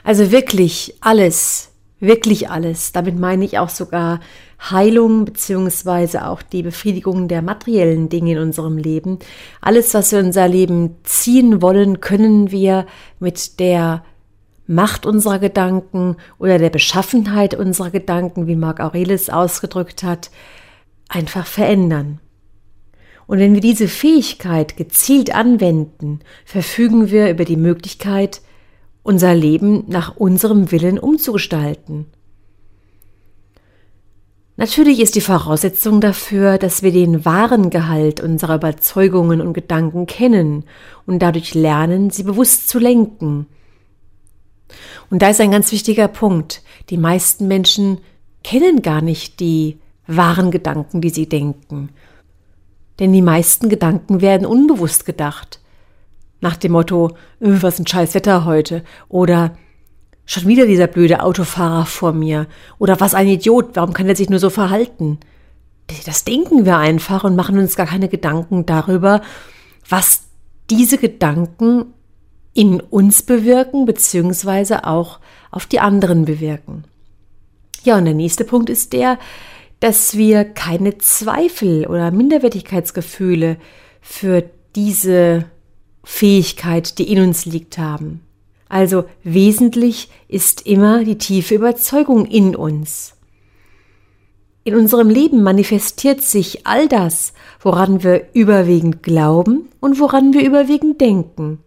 Also 0.05 0.31
wirklich 0.31 0.95
alles, 1.01 1.73
wirklich 1.99 2.51
alles. 2.51 2.93
Damit 2.93 3.19
meine 3.19 3.45
ich 3.45 3.59
auch 3.59 3.69
sogar 3.69 4.21
Heilung 4.61 5.25
beziehungsweise 5.25 6.27
auch 6.27 6.43
die 6.43 6.63
Befriedigung 6.63 7.29
der 7.29 7.43
materiellen 7.43 8.09
Dinge 8.09 8.33
in 8.33 8.39
unserem 8.39 8.77
Leben. 8.77 9.19
Alles, 9.61 9.95
was 9.95 10.13
wir 10.13 10.21
in 10.21 10.27
unser 10.27 10.49
Leben 10.49 10.97
ziehen 11.05 11.61
wollen, 11.63 12.01
können 12.01 12.51
wir 12.51 12.87
mit 13.19 13.59
der 13.59 14.05
Macht 14.67 15.07
unserer 15.07 15.39
Gedanken 15.39 16.17
oder 16.39 16.59
der 16.59 16.71
Beschaffenheit 16.71 17.55
unserer 17.55 17.91
Gedanken, 17.91 18.47
wie 18.47 18.57
Marc 18.57 18.81
Aurelius 18.81 19.31
ausgedrückt 19.31 20.03
hat, 20.03 20.31
einfach 21.09 21.47
verändern. 21.47 22.21
Und 23.29 23.39
wenn 23.41 23.53
wir 23.53 23.61
diese 23.61 23.89
Fähigkeit 23.89 24.79
gezielt 24.79 25.35
anwenden, 25.35 26.21
verfügen 26.47 27.11
wir 27.11 27.31
über 27.31 27.45
die 27.45 27.59
Möglichkeit, 27.59 28.41
unser 29.03 29.35
Leben 29.35 29.85
nach 29.87 30.17
unserem 30.17 30.73
Willen 30.73 30.99
umzugestalten. 30.99 32.07
Natürlich 34.57 35.01
ist 35.01 35.15
die 35.15 35.21
Voraussetzung 35.21 36.01
dafür, 36.01 36.57
dass 36.57 36.83
wir 36.83 36.91
den 36.91 37.27
wahren 37.27 37.69
Gehalt 37.69 38.23
unserer 38.23 38.57
Überzeugungen 38.57 39.43
und 39.43 39.53
Gedanken 39.53 40.07
kennen 40.07 40.65
und 41.05 41.19
dadurch 41.21 41.55
lernen, 41.55 42.09
sie 42.09 42.23
bewusst 42.23 42.71
zu 42.71 42.79
lenken. 42.79 43.47
Und 45.11 45.21
da 45.21 45.29
ist 45.29 45.41
ein 45.43 45.51
ganz 45.51 45.71
wichtiger 45.71 46.09
Punkt. 46.09 46.63
Die 46.89 46.99
meisten 46.99 47.47
Menschen 47.47 47.99
kennen 48.43 48.81
gar 48.81 49.03
nicht 49.03 49.39
die 49.39 49.79
wahren 50.07 50.51
Gedanken, 50.51 51.03
die 51.03 51.11
sie 51.11 51.29
denken 51.29 51.91
denn 52.99 53.13
die 53.13 53.23
meisten 53.23 53.69
Gedanken 53.69 54.21
werden 54.21 54.47
unbewusst 54.47 55.07
gedacht. 55.07 55.61
Nach 56.41 56.57
dem 56.57 56.73
Motto, 56.73 57.09
äh, 57.41 57.63
was 57.63 57.79
ein 57.79 57.87
scheiß 57.87 58.15
Wetter 58.15 58.45
heute 58.45 58.85
oder 59.09 59.57
schon 60.25 60.47
wieder 60.47 60.67
dieser 60.67 60.87
blöde 60.87 61.23
Autofahrer 61.23 61.87
vor 61.87 62.13
mir 62.13 62.47
oder 62.79 63.01
was 63.01 63.15
ein 63.15 63.29
Idiot, 63.29 63.71
warum 63.75 63.93
kann 63.93 64.09
er 64.09 64.17
sich 64.17 64.29
nur 64.29 64.39
so 64.39 64.51
verhalten? 64.51 65.19
Das 66.05 66.25
denken 66.25 66.67
wir 66.67 66.77
einfach 66.77 67.25
und 67.25 67.35
machen 67.35 67.59
uns 67.59 67.77
gar 67.77 67.87
keine 67.87 68.09
Gedanken 68.09 68.67
darüber, 68.67 69.23
was 69.89 70.25
diese 70.69 70.99
Gedanken 70.99 71.87
in 72.53 72.81
uns 72.81 73.23
bewirken, 73.23 73.87
beziehungsweise 73.87 74.85
auch 74.85 75.21
auf 75.51 75.65
die 75.65 75.81
anderen 75.81 76.27
bewirken. 76.27 76.85
Ja, 77.85 77.97
und 77.97 78.05
der 78.05 78.15
nächste 78.15 78.45
Punkt 78.45 78.69
ist 78.69 78.93
der, 78.93 79.19
dass 79.81 80.17
wir 80.17 80.45
keine 80.45 80.99
Zweifel 80.99 81.87
oder 81.87 82.11
Minderwertigkeitsgefühle 82.11 83.57
für 84.01 84.45
diese 84.75 85.47
Fähigkeit, 86.05 86.99
die 86.99 87.13
in 87.13 87.23
uns 87.23 87.45
liegt, 87.47 87.79
haben. 87.79 88.23
Also 88.69 89.05
wesentlich 89.23 90.11
ist 90.29 90.67
immer 90.67 91.05
die 91.05 91.19
tiefe 91.19 91.55
Überzeugung 91.55 92.27
in 92.27 92.55
uns. 92.55 93.15
In 94.65 94.75
unserem 94.75 95.09
Leben 95.09 95.43
manifestiert 95.43 96.21
sich 96.21 96.67
all 96.67 96.89
das, 96.89 97.33
woran 97.61 98.03
wir 98.03 98.29
überwiegend 98.35 99.03
glauben 99.03 99.69
und 99.81 99.99
woran 99.99 100.35
wir 100.35 100.45
überwiegend 100.45 101.01
denken. 101.01 101.61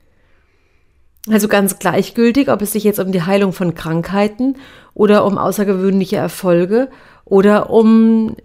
Also 1.28 1.48
ganz 1.48 1.78
gleichgültig, 1.78 2.50
ob 2.50 2.62
es 2.62 2.72
sich 2.72 2.84
jetzt 2.84 3.00
um 3.00 3.12
die 3.12 3.22
Heilung 3.22 3.54
von 3.54 3.75
Krankheiten 3.75 4.56
oder 4.94 5.25
um 5.25 5.38
außergewöhnliche 5.38 6.18
Erfolge 6.18 6.90
oder 7.25 7.70
um 7.70 8.36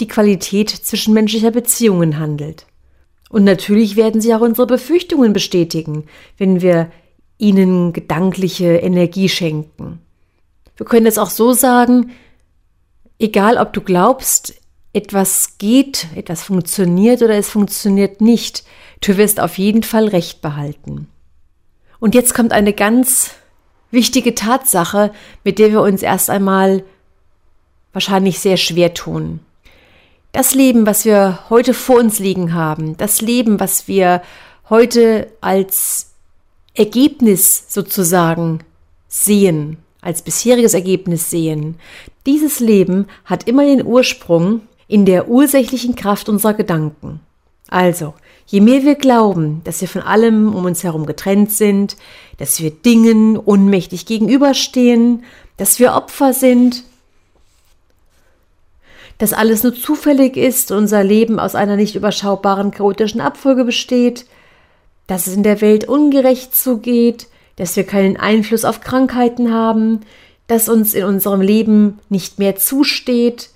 die 0.00 0.08
Qualität 0.08 0.70
zwischenmenschlicher 0.70 1.50
Beziehungen 1.50 2.18
handelt. 2.18 2.66
Und 3.30 3.44
natürlich 3.44 3.96
werden 3.96 4.20
sie 4.20 4.34
auch 4.34 4.40
unsere 4.40 4.66
Befürchtungen 4.66 5.32
bestätigen, 5.32 6.04
wenn 6.36 6.60
wir 6.60 6.90
ihnen 7.38 7.92
gedankliche 7.92 8.76
Energie 8.76 9.28
schenken. 9.28 10.00
Wir 10.76 10.86
können 10.86 11.06
es 11.06 11.18
auch 11.18 11.30
so 11.30 11.52
sagen, 11.52 12.10
egal 13.18 13.56
ob 13.58 13.72
du 13.72 13.80
glaubst, 13.80 14.54
etwas 14.92 15.58
geht, 15.58 16.06
etwas 16.14 16.42
funktioniert 16.42 17.22
oder 17.22 17.34
es 17.34 17.48
funktioniert 17.48 18.20
nicht, 18.20 18.64
du 19.00 19.16
wirst 19.16 19.40
auf 19.40 19.58
jeden 19.58 19.82
Fall 19.82 20.08
Recht 20.08 20.40
behalten. 20.40 21.08
Und 22.00 22.14
jetzt 22.14 22.34
kommt 22.34 22.52
eine 22.52 22.72
ganz 22.72 23.32
wichtige 23.90 24.34
Tatsache, 24.34 25.12
mit 25.44 25.58
der 25.58 25.70
wir 25.70 25.80
uns 25.80 26.02
erst 26.02 26.30
einmal 26.30 26.84
wahrscheinlich 27.92 28.38
sehr 28.38 28.56
schwer 28.56 28.94
tun. 28.94 29.40
Das 30.32 30.54
Leben, 30.54 30.86
was 30.86 31.04
wir 31.04 31.38
heute 31.48 31.74
vor 31.74 31.98
uns 31.98 32.18
liegen 32.18 32.52
haben, 32.52 32.96
das 32.96 33.20
Leben, 33.20 33.58
was 33.60 33.88
wir 33.88 34.22
heute 34.68 35.32
als 35.40 36.10
Ergebnis 36.74 37.64
sozusagen 37.68 38.60
sehen, 39.08 39.78
als 40.00 40.22
bisheriges 40.22 40.74
Ergebnis 40.74 41.30
sehen, 41.30 41.76
Dieses 42.26 42.60
Leben 42.60 43.06
hat 43.24 43.48
immer 43.48 43.64
den 43.64 43.86
Ursprung 43.86 44.60
in 44.86 45.06
der 45.06 45.28
ursächlichen 45.28 45.94
Kraft 45.94 46.28
unserer 46.28 46.52
Gedanken. 46.52 47.20
Also, 47.68 48.12
je 48.48 48.60
mehr 48.60 48.82
wir 48.82 48.94
glauben, 48.94 49.60
dass 49.64 49.80
wir 49.80 49.88
von 49.88 50.02
allem 50.02 50.54
um 50.54 50.64
uns 50.64 50.82
herum 50.82 51.06
getrennt 51.06 51.52
sind, 51.52 51.96
dass 52.38 52.60
wir 52.60 52.70
Dingen 52.70 53.36
ohnmächtig 53.36 54.06
gegenüberstehen, 54.06 55.22
dass 55.58 55.78
wir 55.78 55.92
Opfer 55.92 56.32
sind, 56.32 56.82
dass 59.18 59.32
alles 59.32 59.62
nur 59.62 59.74
zufällig 59.74 60.36
ist, 60.36 60.72
unser 60.72 61.04
Leben 61.04 61.38
aus 61.38 61.54
einer 61.54 61.76
nicht 61.76 61.94
überschaubaren 61.94 62.70
chaotischen 62.70 63.20
Abfolge 63.20 63.64
besteht, 63.64 64.26
dass 65.06 65.26
es 65.26 65.34
in 65.34 65.42
der 65.42 65.60
Welt 65.60 65.86
ungerecht 65.86 66.54
zugeht, 66.54 67.26
dass 67.56 67.76
wir 67.76 67.84
keinen 67.84 68.16
Einfluss 68.16 68.64
auf 68.64 68.80
Krankheiten 68.80 69.52
haben, 69.52 70.00
dass 70.46 70.68
uns 70.68 70.94
in 70.94 71.04
unserem 71.04 71.42
Leben 71.42 71.98
nicht 72.08 72.38
mehr 72.38 72.56
zusteht, 72.56 73.50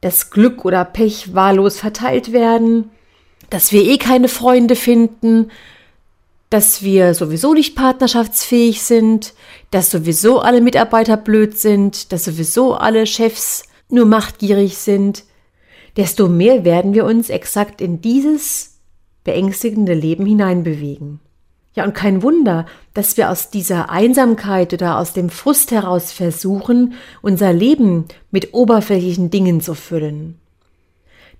dass 0.00 0.30
Glück 0.30 0.64
oder 0.64 0.84
Pech 0.84 1.34
wahllos 1.34 1.78
verteilt 1.78 2.32
werden, 2.32 2.90
dass 3.50 3.72
wir 3.72 3.82
eh 3.84 3.98
keine 3.98 4.28
Freunde 4.28 4.76
finden, 4.76 5.50
dass 6.50 6.82
wir 6.82 7.14
sowieso 7.14 7.54
nicht 7.54 7.74
partnerschaftsfähig 7.74 8.82
sind, 8.82 9.34
dass 9.70 9.90
sowieso 9.90 10.40
alle 10.40 10.60
Mitarbeiter 10.60 11.16
blöd 11.16 11.58
sind, 11.58 12.12
dass 12.12 12.24
sowieso 12.24 12.74
alle 12.74 13.06
Chefs 13.06 13.64
nur 13.88 14.06
machtgierig 14.06 14.78
sind, 14.78 15.24
desto 15.96 16.28
mehr 16.28 16.64
werden 16.64 16.94
wir 16.94 17.04
uns 17.04 17.30
exakt 17.30 17.80
in 17.80 18.00
dieses 18.00 18.78
beängstigende 19.24 19.94
Leben 19.94 20.24
hineinbewegen. 20.24 21.20
Ja, 21.74 21.84
und 21.84 21.94
kein 21.94 22.22
Wunder, 22.22 22.64
dass 22.94 23.16
wir 23.18 23.30
aus 23.30 23.50
dieser 23.50 23.90
Einsamkeit 23.90 24.72
oder 24.72 24.98
aus 24.98 25.12
dem 25.12 25.28
Frust 25.28 25.72
heraus 25.72 26.10
versuchen, 26.10 26.94
unser 27.20 27.52
Leben 27.52 28.06
mit 28.30 28.54
oberflächlichen 28.54 29.30
Dingen 29.30 29.60
zu 29.60 29.74
füllen. 29.74 30.38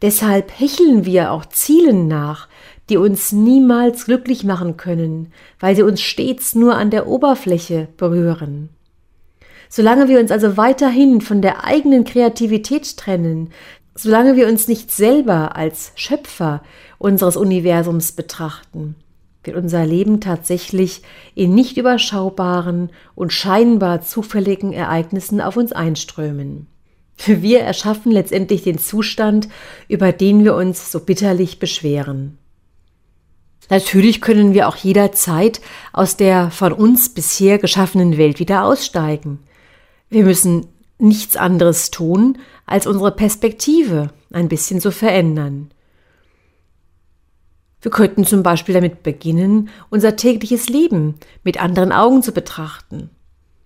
Deshalb 0.02 0.52
hecheln 0.58 1.04
wir 1.04 1.32
auch 1.32 1.46
Zielen 1.46 2.06
nach, 2.06 2.48
die 2.88 2.98
uns 2.98 3.32
niemals 3.32 4.04
glücklich 4.04 4.44
machen 4.44 4.76
können, 4.76 5.32
weil 5.58 5.74
sie 5.74 5.82
uns 5.82 6.00
stets 6.00 6.54
nur 6.54 6.76
an 6.76 6.90
der 6.90 7.06
Oberfläche 7.06 7.88
berühren. 7.96 8.68
Solange 9.68 10.08
wir 10.08 10.20
uns 10.20 10.30
also 10.30 10.56
weiterhin 10.56 11.20
von 11.20 11.42
der 11.42 11.64
eigenen 11.64 12.04
Kreativität 12.04 12.96
trennen, 12.96 13.50
solange 13.94 14.36
wir 14.36 14.46
uns 14.46 14.68
nicht 14.68 14.92
selber 14.92 15.56
als 15.56 15.92
Schöpfer 15.96 16.62
unseres 16.98 17.36
Universums 17.36 18.12
betrachten, 18.12 18.94
wird 19.42 19.56
unser 19.56 19.84
Leben 19.86 20.20
tatsächlich 20.20 21.02
in 21.34 21.54
nicht 21.54 21.76
überschaubaren 21.76 22.90
und 23.14 23.32
scheinbar 23.32 24.02
zufälligen 24.02 24.72
Ereignissen 24.72 25.40
auf 25.40 25.56
uns 25.56 25.72
einströmen. 25.72 26.66
Wir 27.24 27.60
erschaffen 27.60 28.12
letztendlich 28.12 28.62
den 28.62 28.78
Zustand, 28.78 29.48
über 29.88 30.12
den 30.12 30.44
wir 30.44 30.54
uns 30.54 30.92
so 30.92 31.00
bitterlich 31.00 31.58
beschweren. 31.58 32.38
Natürlich 33.68 34.20
können 34.20 34.54
wir 34.54 34.68
auch 34.68 34.76
jederzeit 34.76 35.60
aus 35.92 36.16
der 36.16 36.50
von 36.50 36.72
uns 36.72 37.08
bisher 37.08 37.58
geschaffenen 37.58 38.16
Welt 38.16 38.38
wieder 38.38 38.64
aussteigen. 38.64 39.40
Wir 40.08 40.24
müssen 40.24 40.66
nichts 40.98 41.36
anderes 41.36 41.90
tun, 41.90 42.38
als 42.64 42.86
unsere 42.86 43.12
Perspektive 43.12 44.10
ein 44.32 44.48
bisschen 44.48 44.80
zu 44.80 44.92
verändern. 44.92 45.70
Wir 47.80 47.90
könnten 47.90 48.24
zum 48.24 48.42
Beispiel 48.42 48.74
damit 48.74 49.02
beginnen, 49.02 49.68
unser 49.90 50.16
tägliches 50.16 50.68
Leben 50.68 51.14
mit 51.44 51.60
anderen 51.62 51.92
Augen 51.92 52.22
zu 52.22 52.32
betrachten. 52.32 53.10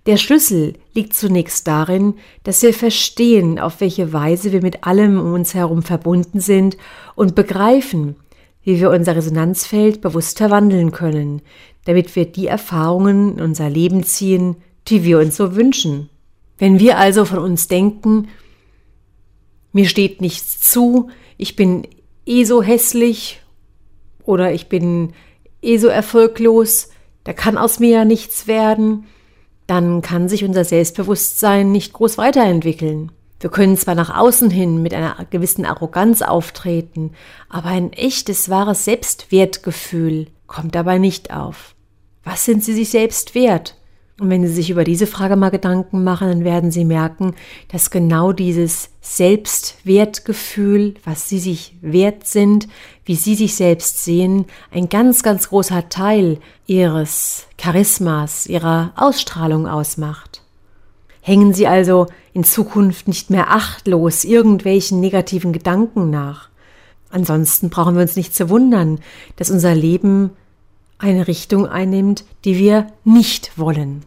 Der 0.06 0.16
Schlüssel 0.16 0.74
liegt 0.94 1.14
zunächst 1.14 1.66
darin, 1.66 2.14
dass 2.42 2.62
wir 2.62 2.72
verstehen, 2.72 3.58
auf 3.58 3.80
welche 3.80 4.12
Weise 4.12 4.50
wir 4.50 4.62
mit 4.62 4.84
allem 4.84 5.20
um 5.20 5.34
uns 5.34 5.54
herum 5.54 5.82
verbunden 5.82 6.40
sind 6.40 6.78
und 7.14 7.34
begreifen, 7.34 8.16
wie 8.62 8.80
wir 8.80 8.90
unser 8.90 9.16
Resonanzfeld 9.16 10.00
bewusst 10.00 10.38
verwandeln 10.38 10.90
können, 10.90 11.42
damit 11.84 12.16
wir 12.16 12.24
die 12.24 12.46
Erfahrungen 12.46 13.36
in 13.36 13.40
unser 13.42 13.68
Leben 13.68 14.02
ziehen, 14.02 14.56
die 14.88 15.04
wir 15.04 15.18
uns 15.18 15.36
so 15.36 15.54
wünschen. 15.54 16.08
Wenn 16.56 16.78
wir 16.78 16.98
also 16.98 17.24
von 17.24 17.38
uns 17.38 17.68
denken, 17.68 18.28
mir 19.72 19.86
steht 19.86 20.20
nichts 20.20 20.60
zu, 20.60 21.10
ich 21.36 21.56
bin 21.56 21.86
eh 22.26 22.44
so 22.44 22.62
hässlich 22.62 23.40
oder 24.24 24.52
ich 24.52 24.68
bin 24.68 25.12
eh 25.62 25.76
so 25.76 25.88
erfolglos, 25.88 26.90
da 27.24 27.32
kann 27.32 27.58
aus 27.58 27.80
mir 27.80 27.90
ja 27.90 28.04
nichts 28.04 28.46
werden, 28.46 29.04
dann 29.70 30.02
kann 30.02 30.28
sich 30.28 30.44
unser 30.44 30.64
Selbstbewusstsein 30.64 31.70
nicht 31.70 31.92
groß 31.92 32.18
weiterentwickeln. 32.18 33.12
Wir 33.38 33.50
können 33.50 33.76
zwar 33.76 33.94
nach 33.94 34.14
außen 34.14 34.50
hin 34.50 34.82
mit 34.82 34.92
einer 34.92 35.16
gewissen 35.30 35.64
Arroganz 35.64 36.22
auftreten, 36.22 37.12
aber 37.48 37.68
ein 37.68 37.92
echtes, 37.92 38.50
wahres 38.50 38.84
Selbstwertgefühl 38.84 40.26
kommt 40.48 40.74
dabei 40.74 40.98
nicht 40.98 41.32
auf. 41.32 41.76
Was 42.24 42.44
sind 42.44 42.64
Sie 42.64 42.74
sich 42.74 42.90
selbst 42.90 43.34
wert? 43.36 43.76
Und 44.20 44.28
wenn 44.28 44.46
Sie 44.46 44.52
sich 44.52 44.68
über 44.68 44.84
diese 44.84 45.06
Frage 45.06 45.34
mal 45.34 45.48
Gedanken 45.48 46.04
machen, 46.04 46.28
dann 46.28 46.44
werden 46.44 46.70
Sie 46.70 46.84
merken, 46.84 47.34
dass 47.68 47.90
genau 47.90 48.32
dieses 48.32 48.90
Selbstwertgefühl, 49.00 50.92
was 51.06 51.30
Sie 51.30 51.38
sich 51.38 51.74
wert 51.80 52.26
sind, 52.26 52.68
wie 53.06 53.14
Sie 53.14 53.34
sich 53.34 53.54
selbst 53.54 54.04
sehen, 54.04 54.44
ein 54.72 54.90
ganz, 54.90 55.22
ganz 55.22 55.48
großer 55.48 55.88
Teil 55.88 56.38
Ihres 56.66 57.46
Charismas, 57.56 58.46
Ihrer 58.46 58.92
Ausstrahlung 58.94 59.66
ausmacht. 59.66 60.42
Hängen 61.22 61.54
Sie 61.54 61.66
also 61.66 62.06
in 62.34 62.44
Zukunft 62.44 63.08
nicht 63.08 63.30
mehr 63.30 63.50
achtlos 63.50 64.24
irgendwelchen 64.24 65.00
negativen 65.00 65.54
Gedanken 65.54 66.10
nach. 66.10 66.50
Ansonsten 67.08 67.70
brauchen 67.70 67.94
wir 67.94 68.02
uns 68.02 68.16
nicht 68.16 68.34
zu 68.34 68.50
wundern, 68.50 69.00
dass 69.36 69.50
unser 69.50 69.74
Leben 69.74 70.32
eine 70.98 71.26
Richtung 71.26 71.66
einnimmt, 71.66 72.26
die 72.44 72.58
wir 72.58 72.88
nicht 73.04 73.56
wollen. 73.56 74.04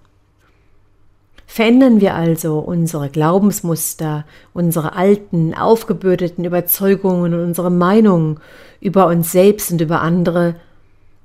Verändern 1.54 2.02
wir 2.02 2.16
also 2.16 2.58
unsere 2.58 3.10
Glaubensmuster, 3.10 4.26
unsere 4.56 4.96
alten, 4.96 5.54
aufgebürdeten 5.54 6.46
Überzeugungen 6.46 7.32
und 7.36 7.44
unsere 7.44 7.70
Meinungen 7.70 8.40
über 8.82 9.06
uns 9.06 9.32
selbst 9.32 9.72
und 9.72 9.80
über 9.80 10.02
andere, 10.02 10.56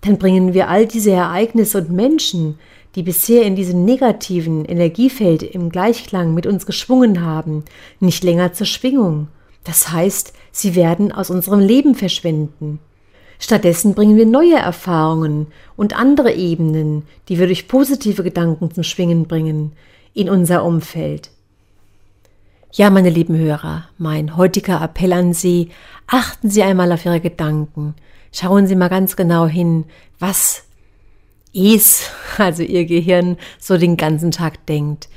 dann 0.02 0.18
bringen 0.18 0.52
wir 0.52 0.68
all 0.68 0.84
diese 0.84 1.12
Ereignisse 1.12 1.78
und 1.78 1.92
Menschen, 1.92 2.58
die 2.94 3.02
bisher 3.02 3.44
in 3.44 3.56
diesem 3.56 3.86
negativen 3.86 4.66
Energiefeld 4.66 5.42
im 5.42 5.70
Gleichklang 5.70 6.34
mit 6.34 6.46
uns 6.46 6.66
geschwungen 6.66 7.24
haben, 7.24 7.64
nicht 7.98 8.22
länger 8.22 8.52
zur 8.52 8.66
Schwingung. 8.66 9.28
Das 9.64 9.92
heißt, 9.92 10.34
sie 10.52 10.74
werden 10.74 11.10
aus 11.10 11.30
unserem 11.30 11.60
Leben 11.60 11.94
verschwinden. 11.94 12.80
Stattdessen 13.38 13.94
bringen 13.94 14.18
wir 14.18 14.26
neue 14.26 14.56
Erfahrungen 14.56 15.46
und 15.74 15.98
andere 15.98 16.34
Ebenen, 16.34 17.04
die 17.30 17.38
wir 17.38 17.46
durch 17.46 17.66
positive 17.66 18.22
Gedanken 18.22 18.70
zum 18.74 18.82
Schwingen 18.82 19.26
bringen, 19.26 19.72
in 20.18 20.28
unser 20.28 20.64
Umfeld. 20.64 21.30
Ja, 22.72 22.90
meine 22.90 23.08
lieben 23.08 23.38
Hörer, 23.38 23.88
mein 23.98 24.36
heutiger 24.36 24.82
Appell 24.82 25.12
an 25.12 25.32
Sie, 25.32 25.70
achten 26.08 26.50
Sie 26.50 26.64
einmal 26.64 26.90
auf 26.90 27.04
Ihre 27.04 27.20
Gedanken. 27.20 27.94
Schauen 28.32 28.66
Sie 28.66 28.74
mal 28.74 28.88
ganz 28.88 29.14
genau 29.14 29.46
hin, 29.46 29.84
was 30.18 30.64
es, 31.54 32.10
also 32.38 32.64
Ihr 32.64 32.84
Gehirn, 32.84 33.36
so 33.60 33.78
den 33.78 33.96
ganzen 33.96 34.32
Tag 34.32 34.66
denkt. 34.66 35.08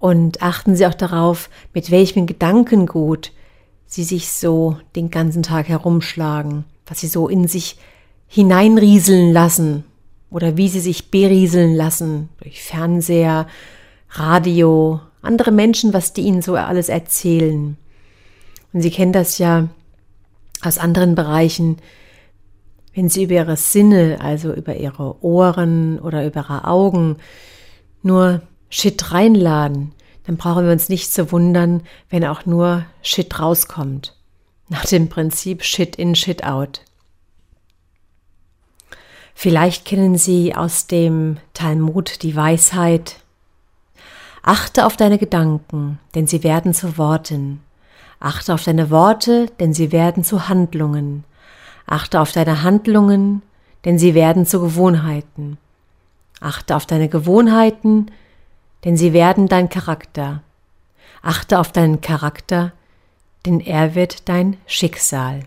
Und 0.00 0.42
achten 0.42 0.74
Sie 0.74 0.84
auch 0.84 0.94
darauf, 0.94 1.48
mit 1.72 1.92
welchem 1.92 2.26
Gedankengut 2.26 3.30
Sie 3.86 4.02
sich 4.02 4.32
so 4.32 4.78
den 4.96 5.12
ganzen 5.12 5.44
Tag 5.44 5.68
herumschlagen, 5.68 6.64
was 6.86 7.00
Sie 7.00 7.08
so 7.08 7.28
in 7.28 7.46
sich 7.46 7.78
hineinrieseln 8.26 9.32
lassen, 9.32 9.84
oder 10.36 10.58
wie 10.58 10.68
sie 10.68 10.80
sich 10.80 11.10
berieseln 11.10 11.74
lassen 11.74 12.28
durch 12.42 12.62
Fernseher, 12.62 13.46
Radio, 14.10 15.00
andere 15.22 15.50
Menschen, 15.50 15.94
was 15.94 16.12
die 16.12 16.20
ihnen 16.20 16.42
so 16.42 16.56
alles 16.56 16.90
erzählen. 16.90 17.78
Und 18.74 18.82
Sie 18.82 18.90
kennen 18.90 19.14
das 19.14 19.38
ja 19.38 19.68
aus 20.60 20.76
anderen 20.76 21.14
Bereichen, 21.14 21.78
wenn 22.92 23.08
Sie 23.08 23.24
über 23.24 23.32
Ihre 23.32 23.56
Sinne, 23.56 24.18
also 24.20 24.52
über 24.52 24.76
Ihre 24.76 25.24
Ohren 25.24 25.98
oder 26.00 26.26
über 26.26 26.40
Ihre 26.40 26.64
Augen 26.66 27.16
nur 28.02 28.42
Shit 28.68 29.12
reinladen, 29.12 29.92
dann 30.24 30.36
brauchen 30.36 30.66
wir 30.66 30.72
uns 30.72 30.90
nicht 30.90 31.14
zu 31.14 31.32
wundern, 31.32 31.82
wenn 32.10 32.26
auch 32.26 32.44
nur 32.44 32.84
Shit 33.00 33.40
rauskommt. 33.40 34.14
Nach 34.68 34.84
dem 34.84 35.08
Prinzip 35.08 35.64
Shit 35.64 35.96
in, 35.96 36.14
Shit 36.14 36.44
out. 36.44 36.82
Vielleicht 39.38 39.84
kennen 39.84 40.16
Sie 40.16 40.54
aus 40.54 40.86
dem 40.86 41.36
Talmud 41.52 42.22
die 42.22 42.34
Weisheit, 42.34 43.20
Achte 44.46 44.86
auf 44.86 44.96
deine 44.96 45.18
Gedanken, 45.18 45.98
denn 46.14 46.28
sie 46.28 46.44
werden 46.44 46.72
zu 46.72 46.98
Worten. 46.98 47.60
Achte 48.20 48.54
auf 48.54 48.62
deine 48.62 48.90
Worte, 48.90 49.46
denn 49.58 49.74
sie 49.74 49.90
werden 49.90 50.22
zu 50.22 50.48
Handlungen. 50.48 51.24
Achte 51.84 52.20
auf 52.20 52.30
deine 52.30 52.62
Handlungen, 52.62 53.42
denn 53.84 53.98
sie 53.98 54.14
werden 54.14 54.46
zu 54.46 54.60
Gewohnheiten. 54.60 55.58
Achte 56.40 56.76
auf 56.76 56.86
deine 56.86 57.08
Gewohnheiten, 57.08 58.12
denn 58.84 58.96
sie 58.96 59.12
werden 59.12 59.48
dein 59.48 59.68
Charakter. 59.68 60.42
Achte 61.22 61.58
auf 61.58 61.72
deinen 61.72 62.00
Charakter, 62.00 62.70
denn 63.46 63.58
er 63.58 63.96
wird 63.96 64.28
dein 64.28 64.58
Schicksal. 64.66 65.40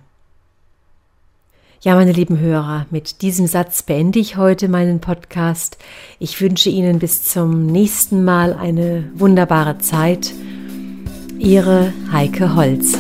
Ja, 1.81 1.95
meine 1.95 2.11
lieben 2.11 2.37
Hörer, 2.39 2.87
mit 2.91 3.21
diesem 3.21 3.47
Satz 3.47 3.83
beende 3.83 4.19
ich 4.19 4.35
heute 4.35 4.67
meinen 4.67 4.99
Podcast. 4.99 5.77
Ich 6.19 6.41
wünsche 6.41 6.69
Ihnen 6.69 6.99
bis 6.99 7.23
zum 7.23 7.67
nächsten 7.67 8.25
Mal 8.25 8.51
eine 8.51 9.09
wunderbare 9.15 9.77
Zeit. 9.77 10.33
Ihre 11.37 11.93
Heike 12.11 12.53
Holz. 12.53 12.97